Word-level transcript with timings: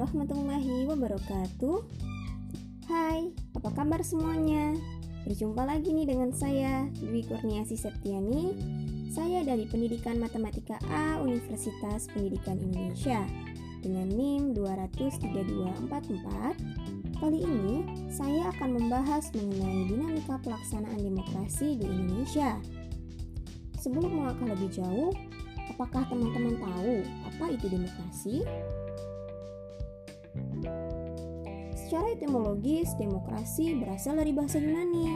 warahmatullahi 0.00 0.88
wabarakatuh. 0.88 1.84
Hai, 2.88 3.36
apa 3.52 3.68
kabar 3.76 4.00
semuanya? 4.00 4.72
Berjumpa 5.28 5.68
lagi 5.68 5.92
nih 5.92 6.08
dengan 6.08 6.32
saya, 6.32 6.88
Dwi 7.04 7.20
Kurniasi 7.28 7.76
Septiani. 7.76 8.56
Saya 9.12 9.44
dari 9.44 9.68
Pendidikan 9.68 10.16
Matematika 10.16 10.80
A 10.88 11.20
Universitas 11.20 12.08
Pendidikan 12.08 12.56
Indonesia 12.56 13.28
dengan 13.84 14.08
NIM 14.08 14.56
23244. 14.56 17.20
Kali 17.20 17.44
ini 17.44 17.84
saya 18.08 18.56
akan 18.56 18.80
membahas 18.80 19.28
mengenai 19.36 19.84
dinamika 19.84 20.40
pelaksanaan 20.40 20.96
demokrasi 20.96 21.76
di 21.76 21.84
Indonesia. 21.84 22.56
Sebelum 23.76 24.08
melangkah 24.08 24.48
lebih 24.48 24.72
jauh, 24.72 25.12
apakah 25.68 26.08
teman-teman 26.08 26.56
tahu 26.56 27.04
apa 27.28 27.52
itu 27.52 27.68
demokrasi? 27.68 28.48
Secara 31.90 32.14
etimologis, 32.14 32.94
demokrasi 33.02 33.74
berasal 33.82 34.22
dari 34.22 34.30
bahasa 34.30 34.62
Yunani, 34.62 35.10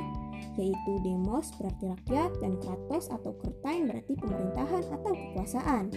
yaitu 0.59 0.99
demos 1.07 1.55
berarti 1.55 1.87
rakyat 1.87 2.35
dan 2.43 2.59
kratos 2.59 3.15
atau 3.15 3.31
kertain 3.39 3.87
berarti 3.87 4.19
pemerintahan 4.19 4.83
atau 4.83 5.15
kekuasaan. 5.15 5.95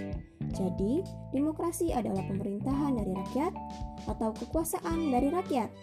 Jadi, 0.53 1.01
demokrasi 1.33 1.97
adalah 1.97 2.21
pemerintahan 2.29 2.93
dari 2.93 3.09
rakyat 3.09 3.57
atau 4.05 4.29
kekuasaan 4.37 5.09
dari 5.09 5.33
rakyat. 5.33 5.73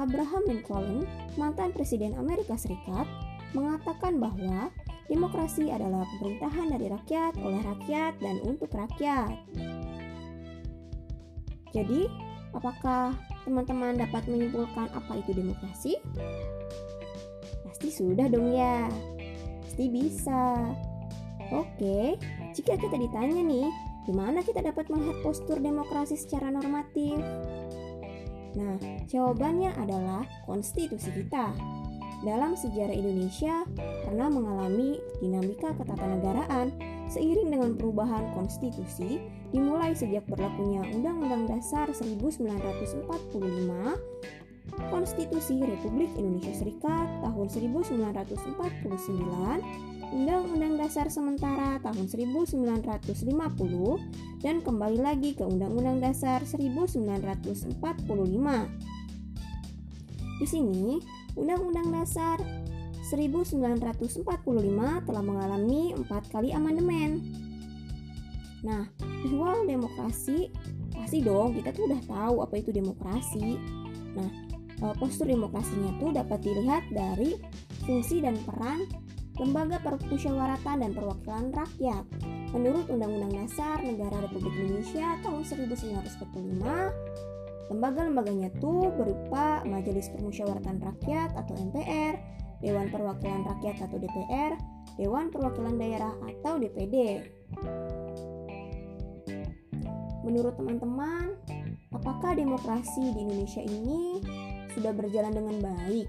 Abraham 0.00 0.48
Lincoln, 0.48 1.04
mantan 1.36 1.76
presiden 1.76 2.16
Amerika 2.16 2.56
Serikat, 2.56 3.04
mengatakan 3.52 4.16
bahwa 4.16 4.72
demokrasi 5.12 5.68
adalah 5.68 6.08
pemerintahan 6.16 6.80
dari 6.80 6.88
rakyat 6.88 7.36
oleh 7.44 7.60
rakyat 7.60 8.16
dan 8.24 8.40
untuk 8.48 8.72
rakyat. 8.72 9.36
Jadi, 11.76 12.08
apakah 12.56 13.12
teman-teman 13.44 13.96
dapat 13.96 14.26
menyimpulkan 14.28 14.88
apa 14.92 15.12
itu 15.18 15.32
demokrasi? 15.36 15.96
Pasti 17.66 17.88
sudah 17.88 18.26
dong 18.28 18.52
ya. 18.52 18.88
Pasti 19.64 19.84
bisa. 19.88 20.70
Oke, 21.50 22.14
jika 22.54 22.78
kita 22.78 22.94
ditanya 22.94 23.42
nih, 23.42 23.66
gimana 24.06 24.44
kita 24.46 24.62
dapat 24.62 24.86
melihat 24.86 25.18
postur 25.26 25.58
demokrasi 25.58 26.14
secara 26.14 26.52
normatif? 26.52 27.18
Nah, 28.54 28.78
jawabannya 29.10 29.74
adalah 29.78 30.26
konstitusi 30.46 31.10
kita. 31.10 31.50
Dalam 32.20 32.52
sejarah 32.52 32.92
Indonesia 32.92 33.64
pernah 34.04 34.28
mengalami 34.28 35.00
dinamika 35.24 35.72
ketatanegaraan 35.72 36.89
seiring 37.10 37.50
dengan 37.50 37.74
perubahan 37.74 38.30
konstitusi 38.38 39.18
dimulai 39.50 39.90
sejak 39.98 40.22
berlakunya 40.30 40.86
Undang-Undang 40.94 41.50
Dasar 41.50 41.90
1945, 41.90 43.10
Konstitusi 44.94 45.58
Republik 45.58 46.14
Indonesia 46.14 46.54
Serikat 46.54 47.10
tahun 47.26 47.50
1949, 47.50 49.58
Undang-Undang 50.14 50.74
Dasar 50.78 51.10
Sementara 51.10 51.82
tahun 51.82 52.06
1950, 52.06 52.62
dan 54.40 54.56
kembali 54.62 55.02
lagi 55.02 55.34
ke 55.34 55.42
Undang-Undang 55.42 55.98
Dasar 55.98 56.46
1945. 56.46 57.74
Di 60.40 60.46
sini, 60.46 61.02
Undang-Undang 61.34 61.90
Dasar 61.90 62.38
1945 63.00 64.28
telah 65.08 65.22
mengalami 65.24 65.96
empat 65.96 66.28
kali 66.28 66.52
amandemen. 66.52 67.20
Nah, 68.60 68.84
visual 69.24 69.64
demokrasi 69.64 70.52
pasti 70.92 71.24
dong 71.24 71.56
kita 71.56 71.72
tuh 71.72 71.88
udah 71.88 72.02
tahu 72.04 72.36
apa 72.44 72.54
itu 72.60 72.70
demokrasi. 72.70 73.56
Nah, 74.12 74.30
eh, 74.84 74.94
postur 75.00 75.32
demokrasinya 75.32 75.96
tuh 75.96 76.12
dapat 76.12 76.38
dilihat 76.44 76.84
dari 76.92 77.40
fungsi 77.88 78.20
dan 78.20 78.36
peran 78.44 78.84
lembaga 79.40 79.80
permusyawaratan 79.80 80.84
dan 80.84 80.92
perwakilan 80.92 81.48
rakyat. 81.56 82.04
Menurut 82.52 82.92
Undang-Undang 82.92 83.40
Dasar 83.40 83.80
Negara 83.80 84.20
Republik 84.20 84.52
Indonesia 84.52 85.16
tahun 85.24 85.42
1945, 85.48 86.92
lembaga-lembaganya 87.72 88.50
tuh 88.60 88.92
berupa 88.92 89.64
Majelis 89.64 90.12
Permusyawaratan 90.12 90.82
Rakyat 90.82 91.30
atau 91.38 91.54
MPR, 91.56 92.18
Dewan 92.60 92.92
Perwakilan 92.92 93.48
Rakyat 93.48 93.88
atau 93.88 93.96
DPR, 93.96 94.52
Dewan 95.00 95.32
Perwakilan 95.32 95.80
Daerah 95.80 96.12
atau 96.24 96.60
DPD. 96.60 97.24
Menurut 100.20 100.54
teman-teman, 100.60 101.32
apakah 101.90 102.36
demokrasi 102.36 103.16
di 103.16 103.24
Indonesia 103.24 103.64
ini 103.64 104.20
sudah 104.76 104.92
berjalan 104.92 105.32
dengan 105.32 105.56
baik? 105.64 106.08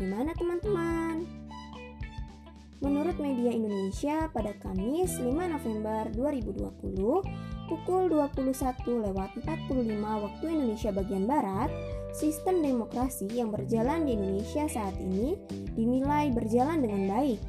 Bagaimana 0.00 0.32
teman-teman? 0.32 1.28
Menurut 2.80 3.20
media 3.20 3.52
Indonesia 3.52 4.32
pada 4.32 4.56
Kamis 4.56 5.20
5 5.20 5.28
November 5.28 6.08
2020 6.16 7.68
pukul 7.68 8.08
21 8.08 9.04
lewat 9.04 9.36
45 9.44 10.00
waktu 10.00 10.44
Indonesia 10.48 10.90
bagian 10.90 11.28
Barat, 11.28 11.68
sistem 12.12 12.62
demokrasi 12.62 13.30
yang 13.30 13.54
berjalan 13.54 14.06
di 14.06 14.18
Indonesia 14.18 14.66
saat 14.66 14.94
ini 14.98 15.38
dinilai 15.74 16.30
berjalan 16.34 16.82
dengan 16.82 17.02
baik. 17.10 17.40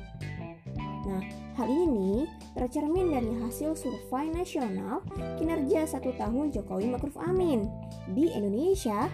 Nah, 1.01 1.23
hal 1.57 1.67
ini 1.67 2.29
tercermin 2.53 3.09
dari 3.09 3.31
hasil 3.41 3.73
survei 3.73 4.29
nasional 4.29 5.01
kinerja 5.41 5.89
satu 5.89 6.13
tahun 6.15 6.53
Jokowi 6.53 6.93
Ma'ruf 6.93 7.17
Amin 7.17 7.65
di 8.13 8.29
Indonesia 8.31 9.09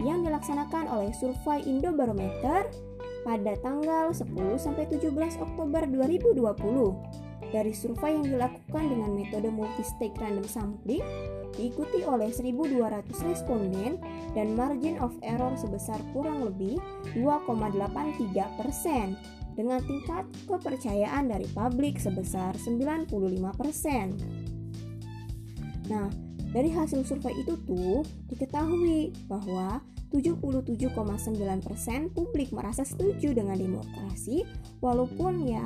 yang 0.00 0.24
dilaksanakan 0.24 0.88
oleh 0.88 1.10
Survei 1.12 1.60
Indobarometer 1.66 2.70
pada 3.22 3.52
tanggal 3.62 4.10
10 4.10 4.28
sampai 4.58 4.84
17 4.90 5.14
Oktober 5.38 5.82
2020. 5.86 6.42
Dari 7.52 7.72
survei 7.76 8.16
yang 8.16 8.24
dilakukan 8.24 8.84
dengan 8.88 9.12
metode 9.12 9.52
multi-stage 9.52 10.16
random 10.16 10.46
sampling, 10.48 11.04
diikuti 11.56 12.04
oleh 12.04 12.32
1.200 12.32 13.28
responden 13.28 14.00
dan 14.32 14.56
margin 14.56 14.96
of 15.00 15.12
error 15.22 15.52
sebesar 15.56 16.00
kurang 16.16 16.48
lebih 16.48 16.80
2,83 17.16 18.58
persen 18.58 19.16
dengan 19.52 19.84
tingkat 19.84 20.24
kepercayaan 20.48 21.28
dari 21.28 21.44
publik 21.52 22.00
sebesar 22.00 22.56
95 22.56 23.12
persen. 23.56 24.16
Nah, 25.92 26.08
dari 26.52 26.72
hasil 26.72 27.04
survei 27.04 27.36
itu 27.40 27.56
tuh 27.64 28.04
diketahui 28.28 29.12
bahwa 29.28 29.80
77,9% 30.12 32.12
publik 32.12 32.52
merasa 32.52 32.84
setuju 32.84 33.32
dengan 33.32 33.56
demokrasi 33.56 34.44
walaupun 34.84 35.48
ya 35.48 35.64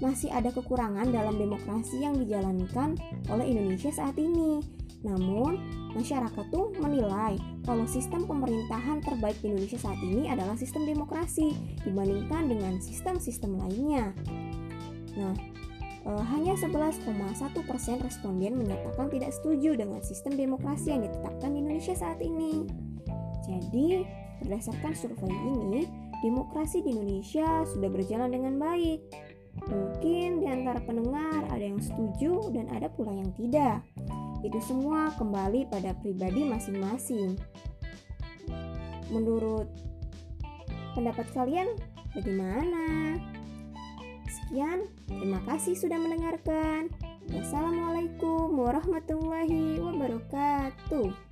masih 0.00 0.28
ada 0.28 0.52
kekurangan 0.52 1.08
dalam 1.08 1.40
demokrasi 1.40 2.04
yang 2.04 2.20
dijalankan 2.20 2.96
oleh 3.32 3.46
Indonesia 3.48 3.88
saat 3.88 4.16
ini. 4.20 4.60
Namun, 5.04 5.60
masyarakat 5.94 6.44
tuh 6.50 6.74
menilai 6.82 7.38
kalau 7.62 7.86
sistem 7.86 8.24
pemerintahan 8.26 9.00
terbaik 9.04 9.38
di 9.38 9.52
Indonesia 9.54 9.78
saat 9.78 10.00
ini 10.02 10.26
adalah 10.26 10.58
sistem 10.58 10.82
demokrasi 10.88 11.54
dibandingkan 11.86 12.50
dengan 12.50 12.80
sistem-sistem 12.82 13.54
lainnya. 13.60 14.10
Nah, 15.16 15.34
e, 16.04 16.10
hanya 16.32 16.58
11,1 16.58 17.06
persen 17.64 18.02
responden 18.02 18.58
menyatakan 18.58 19.06
tidak 19.12 19.30
setuju 19.36 19.78
dengan 19.78 20.02
sistem 20.02 20.34
demokrasi 20.34 20.96
yang 20.96 21.06
ditetapkan 21.06 21.54
di 21.54 21.58
Indonesia 21.62 21.94
saat 21.94 22.18
ini. 22.18 22.66
Jadi, 23.46 24.02
berdasarkan 24.42 24.92
survei 24.92 25.30
ini, 25.30 25.86
demokrasi 26.24 26.82
di 26.82 26.92
Indonesia 26.96 27.62
sudah 27.68 27.88
berjalan 27.92 28.32
dengan 28.32 28.58
baik. 28.58 29.00
Mungkin 29.64 30.44
di 30.44 30.46
antara 30.46 30.78
pendengar 30.84 31.48
ada 31.48 31.64
yang 31.64 31.80
setuju 31.80 32.52
dan 32.52 32.68
ada 32.68 32.92
pula 32.92 33.16
yang 33.16 33.32
tidak. 33.32 33.80
Itu 34.44 34.60
semua 34.60 35.10
kembali 35.16 35.72
pada 35.72 35.96
pribadi 35.96 36.44
masing-masing. 36.44 37.40
Menurut 39.08 39.66
pendapat 40.92 41.26
kalian 41.32 41.72
bagaimana? 42.12 43.16
Sekian, 44.28 44.86
terima 45.08 45.40
kasih 45.48 45.74
sudah 45.74 45.98
mendengarkan. 45.98 46.92
Wassalamualaikum 47.34 48.54
warahmatullahi 48.54 49.82
wabarakatuh. 49.82 51.25